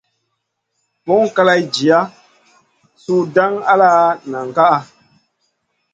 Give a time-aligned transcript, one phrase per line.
[1.05, 2.05] Buŋ kaley jih
[3.03, 3.91] su dang ala
[4.31, 4.77] nen kaʼa.